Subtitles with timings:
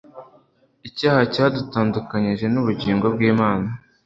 [0.87, 3.67] Icyaha cyadutandukanyije n'ubugingo bw'Imana.